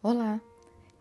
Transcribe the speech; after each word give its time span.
Olá, 0.00 0.40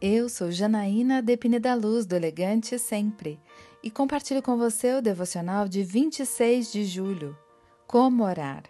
eu 0.02 0.28
sou 0.28 0.50
Janaína 0.50 1.22
Depine 1.22 1.60
da 1.60 1.76
Luz, 1.76 2.08
do 2.08 2.16
Elegante 2.16 2.80
Sempre, 2.80 3.40
e 3.84 3.92
compartilho 3.92 4.42
com 4.42 4.58
você 4.58 4.96
o 4.96 5.04
devocional 5.04 5.68
de 5.68 5.84
26 5.84 6.72
de 6.72 6.84
julho, 6.84 7.38
Como 7.86 8.24
Orar. 8.24 8.64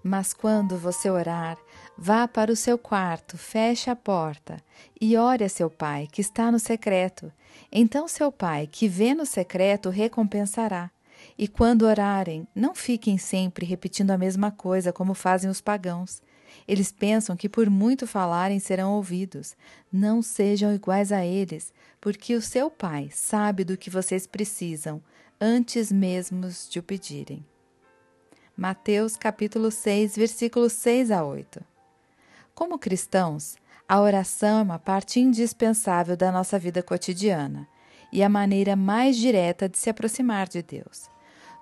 Mas 0.00 0.32
quando 0.32 0.78
você 0.78 1.10
orar, 1.10 1.58
vá 1.98 2.28
para 2.28 2.52
o 2.52 2.56
seu 2.56 2.78
quarto, 2.78 3.36
feche 3.36 3.90
a 3.90 3.96
porta 3.96 4.62
e 5.00 5.16
ore 5.16 5.42
a 5.42 5.48
seu 5.48 5.68
pai, 5.68 6.06
que 6.06 6.20
está 6.20 6.52
no 6.52 6.58
secreto. 6.60 7.32
Então 7.70 8.06
seu 8.06 8.30
pai, 8.30 8.68
que 8.68 8.86
vê 8.86 9.12
no 9.12 9.26
secreto, 9.26 9.90
recompensará. 9.90 10.88
E 11.38 11.48
quando 11.48 11.82
orarem, 11.82 12.46
não 12.54 12.74
fiquem 12.74 13.18
sempre 13.18 13.64
repetindo 13.66 14.10
a 14.10 14.18
mesma 14.18 14.50
coisa 14.50 14.92
como 14.92 15.14
fazem 15.14 15.50
os 15.50 15.60
pagãos. 15.60 16.22
Eles 16.68 16.92
pensam 16.92 17.36
que 17.36 17.48
por 17.48 17.68
muito 17.70 18.06
falarem 18.06 18.58
serão 18.58 18.92
ouvidos. 18.92 19.56
Não 19.92 20.22
sejam 20.22 20.74
iguais 20.74 21.10
a 21.10 21.24
eles, 21.24 21.72
porque 22.00 22.34
o 22.34 22.42
seu 22.42 22.70
Pai 22.70 23.08
sabe 23.12 23.64
do 23.64 23.76
que 23.76 23.90
vocês 23.90 24.26
precisam 24.26 25.02
antes 25.40 25.90
mesmo 25.90 26.48
de 26.70 26.78
o 26.78 26.82
pedirem. 26.82 27.44
Mateus 28.56 29.16
capítulo 29.16 29.70
6, 29.70 30.14
versículos 30.14 30.72
6 30.74 31.10
a 31.10 31.24
8. 31.24 31.64
Como 32.54 32.78
cristãos, 32.78 33.56
a 33.88 34.00
oração 34.00 34.60
é 34.60 34.62
uma 34.62 34.78
parte 34.78 35.18
indispensável 35.18 36.16
da 36.16 36.30
nossa 36.30 36.58
vida 36.58 36.82
cotidiana 36.82 37.66
e 38.12 38.22
a 38.22 38.28
maneira 38.28 38.76
mais 38.76 39.16
direta 39.16 39.68
de 39.68 39.78
se 39.78 39.88
aproximar 39.88 40.46
de 40.46 40.62
Deus. 40.62 41.11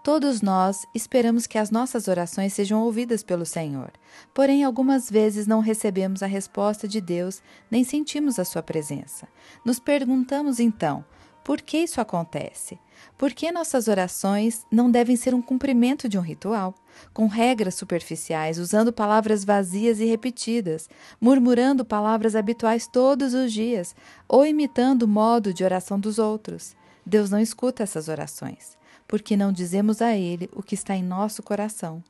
Todos 0.02 0.40
nós 0.40 0.86
esperamos 0.94 1.46
que 1.46 1.58
as 1.58 1.70
nossas 1.70 2.08
orações 2.08 2.54
sejam 2.54 2.82
ouvidas 2.82 3.22
pelo 3.22 3.44
Senhor, 3.44 3.92
porém, 4.32 4.64
algumas 4.64 5.10
vezes 5.10 5.46
não 5.46 5.60
recebemos 5.60 6.22
a 6.22 6.26
resposta 6.26 6.88
de 6.88 7.02
Deus 7.02 7.42
nem 7.70 7.84
sentimos 7.84 8.38
a 8.38 8.44
Sua 8.46 8.62
presença. 8.62 9.28
Nos 9.62 9.78
perguntamos 9.78 10.58
então: 10.58 11.04
por 11.44 11.60
que 11.60 11.76
isso 11.76 12.00
acontece? 12.00 12.78
Por 13.18 13.34
que 13.34 13.52
nossas 13.52 13.88
orações 13.88 14.64
não 14.72 14.90
devem 14.90 15.16
ser 15.16 15.34
um 15.34 15.42
cumprimento 15.42 16.08
de 16.08 16.16
um 16.16 16.22
ritual, 16.22 16.74
com 17.12 17.26
regras 17.26 17.74
superficiais, 17.74 18.58
usando 18.58 18.94
palavras 18.94 19.44
vazias 19.44 20.00
e 20.00 20.06
repetidas, 20.06 20.88
murmurando 21.20 21.84
palavras 21.84 22.34
habituais 22.34 22.86
todos 22.86 23.34
os 23.34 23.52
dias 23.52 23.94
ou 24.26 24.46
imitando 24.46 25.02
o 25.02 25.08
modo 25.08 25.52
de 25.52 25.62
oração 25.62 26.00
dos 26.00 26.18
outros? 26.18 26.74
Deus 27.04 27.28
não 27.28 27.38
escuta 27.38 27.82
essas 27.82 28.08
orações 28.08 28.79
porque 29.10 29.36
não 29.36 29.52
dizemos 29.52 30.00
a 30.00 30.14
Ele 30.14 30.48
o 30.52 30.62
que 30.62 30.76
está 30.76 30.94
em 30.94 31.02
nosso 31.02 31.42
coração. 31.42 32.00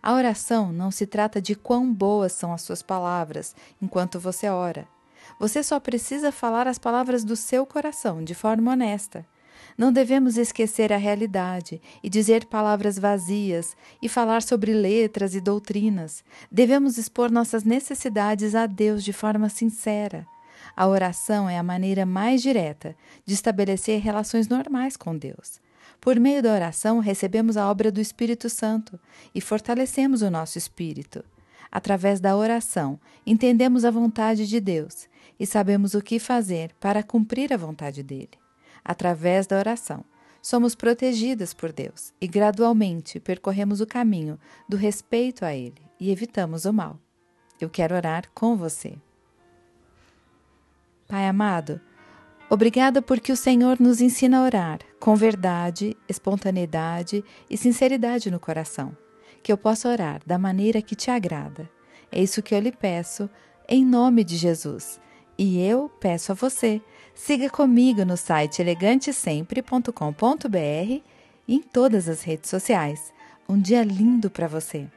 A 0.00 0.14
oração 0.14 0.72
não 0.72 0.88
se 0.88 1.04
trata 1.04 1.42
de 1.42 1.56
quão 1.56 1.92
boas 1.92 2.30
são 2.30 2.52
as 2.52 2.62
suas 2.62 2.80
palavras 2.80 3.56
enquanto 3.82 4.20
você 4.20 4.48
ora. 4.48 4.86
Você 5.40 5.64
só 5.64 5.80
precisa 5.80 6.30
falar 6.30 6.68
as 6.68 6.78
palavras 6.78 7.24
do 7.24 7.34
seu 7.34 7.66
coração 7.66 8.22
de 8.22 8.36
forma 8.36 8.70
honesta. 8.70 9.26
Não 9.76 9.92
devemos 9.92 10.36
esquecer 10.36 10.92
a 10.92 10.96
realidade 10.96 11.82
e 12.04 12.08
dizer 12.08 12.44
palavras 12.44 13.00
vazias 13.00 13.76
e 14.00 14.08
falar 14.08 14.40
sobre 14.40 14.72
letras 14.72 15.34
e 15.34 15.40
doutrinas. 15.40 16.22
Devemos 16.52 16.98
expor 16.98 17.32
nossas 17.32 17.64
necessidades 17.64 18.54
a 18.54 18.66
Deus 18.66 19.02
de 19.02 19.12
forma 19.12 19.48
sincera. 19.48 20.24
A 20.76 20.86
oração 20.86 21.50
é 21.50 21.58
a 21.58 21.64
maneira 21.64 22.06
mais 22.06 22.40
direta 22.40 22.94
de 23.26 23.34
estabelecer 23.34 24.00
relações 24.00 24.46
normais 24.46 24.96
com 24.96 25.18
Deus. 25.18 25.63
Por 26.00 26.18
meio 26.20 26.42
da 26.42 26.52
oração, 26.52 26.98
recebemos 26.98 27.56
a 27.56 27.70
obra 27.70 27.90
do 27.90 28.00
Espírito 28.00 28.50
Santo 28.50 28.98
e 29.34 29.40
fortalecemos 29.40 30.22
o 30.22 30.30
nosso 30.30 30.58
espírito. 30.58 31.24
Através 31.70 32.20
da 32.20 32.36
oração, 32.36 33.00
entendemos 33.26 33.84
a 33.84 33.90
vontade 33.90 34.46
de 34.46 34.60
Deus 34.60 35.08
e 35.38 35.46
sabemos 35.46 35.94
o 35.94 36.02
que 36.02 36.18
fazer 36.18 36.72
para 36.78 37.02
cumprir 37.02 37.52
a 37.52 37.56
vontade 37.56 38.02
dele. 38.02 38.38
Através 38.84 39.46
da 39.46 39.58
oração, 39.58 40.04
somos 40.40 40.74
protegidas 40.74 41.54
por 41.54 41.72
Deus 41.72 42.12
e 42.20 42.28
gradualmente 42.28 43.18
percorremos 43.18 43.80
o 43.80 43.86
caminho 43.86 44.38
do 44.68 44.76
respeito 44.76 45.44
a 45.44 45.54
Ele 45.54 45.82
e 45.98 46.10
evitamos 46.10 46.64
o 46.64 46.72
mal. 46.72 46.98
Eu 47.60 47.70
quero 47.70 47.94
orar 47.94 48.24
com 48.34 48.56
você. 48.56 48.94
Pai 51.08 51.26
amado, 51.26 51.80
Obrigada 52.54 53.02
porque 53.02 53.32
o 53.32 53.36
Senhor 53.36 53.80
nos 53.80 54.00
ensina 54.00 54.38
a 54.38 54.44
orar 54.44 54.78
com 55.00 55.16
verdade, 55.16 55.96
espontaneidade 56.08 57.24
e 57.50 57.56
sinceridade 57.56 58.30
no 58.30 58.38
coração. 58.38 58.96
Que 59.42 59.50
eu 59.50 59.58
possa 59.58 59.88
orar 59.88 60.20
da 60.24 60.38
maneira 60.38 60.80
que 60.80 60.94
te 60.94 61.10
agrada. 61.10 61.68
É 62.12 62.22
isso 62.22 62.44
que 62.44 62.54
eu 62.54 62.60
lhe 62.60 62.70
peço, 62.70 63.28
em 63.68 63.84
nome 63.84 64.22
de 64.22 64.36
Jesus. 64.36 65.00
E 65.36 65.60
eu 65.66 65.88
peço 65.98 66.30
a 66.30 66.34
você, 66.36 66.80
siga 67.12 67.50
comigo 67.50 68.04
no 68.04 68.16
site 68.16 68.62
elegantesempre.com.br 68.62 71.02
e 71.48 71.48
em 71.48 71.60
todas 71.60 72.08
as 72.08 72.22
redes 72.22 72.50
sociais. 72.50 73.12
Um 73.48 73.60
dia 73.60 73.82
lindo 73.82 74.30
para 74.30 74.46
você! 74.46 74.88